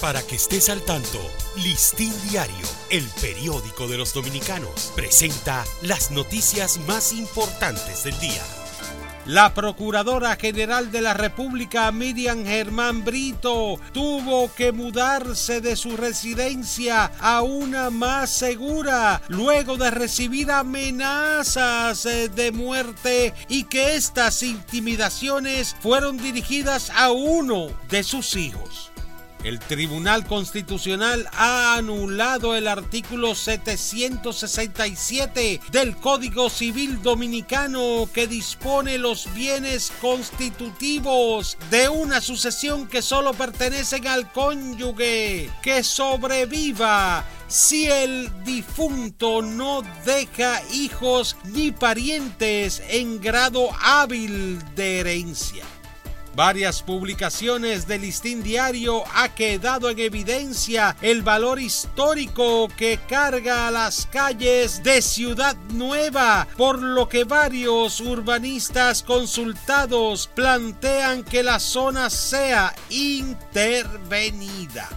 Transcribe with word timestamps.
Para 0.00 0.22
que 0.22 0.36
estés 0.36 0.70
al 0.70 0.80
tanto, 0.80 1.20
Listín 1.56 2.10
Diario, 2.30 2.66
el 2.88 3.06
periódico 3.20 3.86
de 3.86 3.98
los 3.98 4.14
dominicanos, 4.14 4.92
presenta 4.96 5.62
las 5.82 6.10
noticias 6.10 6.78
más 6.88 7.12
importantes 7.12 8.04
del 8.04 8.18
día. 8.18 8.42
La 9.26 9.52
Procuradora 9.52 10.36
General 10.36 10.90
de 10.90 11.02
la 11.02 11.12
República, 11.12 11.92
Miriam 11.92 12.46
Germán 12.46 13.04
Brito, 13.04 13.78
tuvo 13.92 14.50
que 14.54 14.72
mudarse 14.72 15.60
de 15.60 15.76
su 15.76 15.98
residencia 15.98 17.12
a 17.20 17.42
una 17.42 17.90
más 17.90 18.30
segura 18.30 19.20
luego 19.28 19.76
de 19.76 19.90
recibir 19.90 20.50
amenazas 20.50 22.06
eh, 22.06 22.30
de 22.30 22.52
muerte 22.52 23.34
y 23.48 23.64
que 23.64 23.96
estas 23.96 24.42
intimidaciones 24.42 25.76
fueron 25.80 26.16
dirigidas 26.16 26.90
a 26.96 27.10
uno 27.10 27.66
de 27.90 28.02
sus 28.02 28.34
hijos. 28.34 28.89
El 29.42 29.58
Tribunal 29.58 30.26
Constitucional 30.26 31.26
ha 31.32 31.76
anulado 31.76 32.54
el 32.54 32.68
artículo 32.68 33.34
767 33.34 35.62
del 35.72 35.96
Código 35.96 36.50
Civil 36.50 37.00
Dominicano 37.00 38.06
que 38.12 38.26
dispone 38.26 38.98
los 38.98 39.32
bienes 39.32 39.92
constitutivos 40.02 41.56
de 41.70 41.88
una 41.88 42.20
sucesión 42.20 42.86
que 42.86 43.00
solo 43.00 43.32
pertenecen 43.32 44.08
al 44.08 44.30
cónyuge 44.30 45.48
que 45.62 45.84
sobreviva 45.84 47.24
si 47.48 47.86
el 47.86 48.30
difunto 48.44 49.40
no 49.40 49.80
deja 50.04 50.60
hijos 50.70 51.38
ni 51.44 51.72
parientes 51.72 52.82
en 52.90 53.22
grado 53.22 53.70
hábil 53.80 54.58
de 54.74 55.00
herencia. 55.00 55.64
Varias 56.34 56.82
publicaciones 56.82 57.86
del 57.88 58.02
Listín 58.02 58.42
Diario 58.42 59.02
ha 59.14 59.34
quedado 59.34 59.90
en 59.90 59.98
evidencia 59.98 60.96
el 61.02 61.22
valor 61.22 61.60
histórico 61.60 62.68
que 62.76 63.00
carga 63.08 63.66
a 63.66 63.70
las 63.70 64.06
calles 64.06 64.82
de 64.82 65.02
Ciudad 65.02 65.56
Nueva, 65.72 66.46
por 66.56 66.80
lo 66.80 67.08
que 67.08 67.24
varios 67.24 68.00
urbanistas 68.00 69.02
consultados 69.02 70.28
plantean 70.34 71.24
que 71.24 71.42
la 71.42 71.58
zona 71.58 72.10
sea 72.10 72.74
intervenida. 72.90 74.88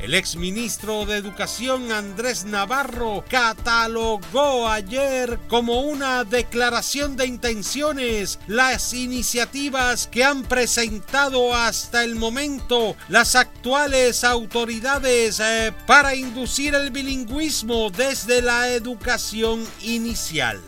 El 0.00 0.14
exministro 0.14 1.06
de 1.06 1.16
Educación 1.16 1.90
Andrés 1.90 2.44
Navarro 2.44 3.24
catalogó 3.28 4.68
ayer 4.68 5.40
como 5.48 5.80
una 5.80 6.22
declaración 6.22 7.16
de 7.16 7.26
intenciones 7.26 8.38
las 8.46 8.94
iniciativas 8.94 10.06
que 10.06 10.22
han 10.22 10.44
presentado 10.44 11.52
hasta 11.52 12.04
el 12.04 12.14
momento 12.14 12.94
las 13.08 13.34
actuales 13.34 14.22
autoridades 14.22 15.40
eh, 15.40 15.74
para 15.84 16.14
inducir 16.14 16.76
el 16.76 16.92
bilingüismo 16.92 17.90
desde 17.90 18.40
la 18.40 18.68
educación 18.68 19.66
inicial. 19.82 20.60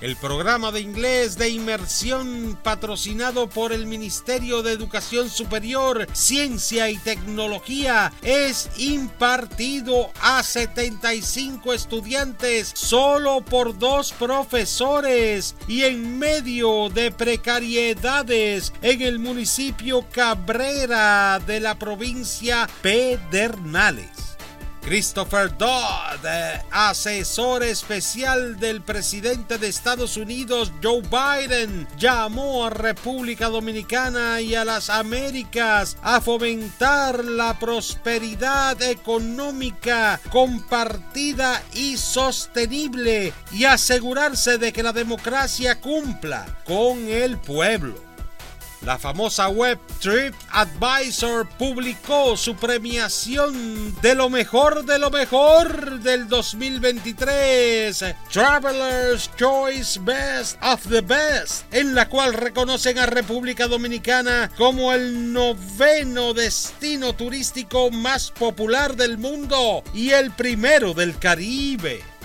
El 0.00 0.14
programa 0.14 0.70
de 0.70 0.80
inglés 0.80 1.36
de 1.38 1.48
inmersión 1.48 2.56
patrocinado 2.62 3.48
por 3.48 3.72
el 3.72 3.86
Ministerio 3.86 4.62
de 4.62 4.70
Educación 4.70 5.28
Superior, 5.28 6.06
Ciencia 6.12 6.88
y 6.88 6.98
Tecnología 6.98 8.12
es 8.22 8.70
impartido 8.76 10.12
a 10.20 10.44
75 10.44 11.72
estudiantes 11.72 12.70
solo 12.74 13.40
por 13.40 13.76
dos 13.76 14.12
profesores 14.12 15.56
y 15.66 15.82
en 15.82 16.16
medio 16.16 16.90
de 16.90 17.10
precariedades 17.10 18.72
en 18.82 19.02
el 19.02 19.18
municipio 19.18 20.06
Cabrera 20.12 21.40
de 21.44 21.58
la 21.58 21.76
provincia 21.76 22.68
Pedernales. 22.82 24.27
Christopher 24.88 25.54
Dodd, 25.58 26.24
eh, 26.24 26.62
asesor 26.70 27.62
especial 27.62 28.58
del 28.58 28.80
presidente 28.80 29.58
de 29.58 29.68
Estados 29.68 30.16
Unidos 30.16 30.72
Joe 30.82 31.02
Biden, 31.02 31.86
llamó 31.98 32.64
a 32.64 32.70
República 32.70 33.50
Dominicana 33.50 34.40
y 34.40 34.54
a 34.54 34.64
las 34.64 34.88
Américas 34.88 35.98
a 36.00 36.22
fomentar 36.22 37.22
la 37.22 37.58
prosperidad 37.58 38.80
económica 38.80 40.18
compartida 40.30 41.62
y 41.74 41.98
sostenible 41.98 43.34
y 43.52 43.66
asegurarse 43.66 44.56
de 44.56 44.72
que 44.72 44.82
la 44.82 44.94
democracia 44.94 45.78
cumpla 45.82 46.46
con 46.64 47.08
el 47.08 47.36
pueblo. 47.36 48.07
La 48.82 48.96
famosa 48.96 49.48
web 49.48 49.78
TripAdvisor 50.00 51.48
publicó 51.58 52.36
su 52.36 52.54
premiación 52.54 54.00
de 54.00 54.14
lo 54.14 54.30
mejor 54.30 54.84
de 54.84 55.00
lo 55.00 55.10
mejor 55.10 55.98
del 56.00 56.28
2023, 56.28 58.04
Traveler's 58.30 59.30
Choice 59.36 59.98
Best 60.00 60.62
of 60.62 60.86
the 60.88 61.00
Best, 61.00 61.64
en 61.74 61.94
la 61.94 62.08
cual 62.08 62.32
reconocen 62.34 62.98
a 62.98 63.06
República 63.06 63.66
Dominicana 63.66 64.50
como 64.56 64.92
el 64.92 65.32
noveno 65.32 66.32
destino 66.32 67.14
turístico 67.14 67.90
más 67.90 68.30
popular 68.30 68.94
del 68.94 69.18
mundo 69.18 69.82
y 69.92 70.10
el 70.10 70.30
primero 70.30 70.94
del 70.94 71.18
Caribe. 71.18 72.17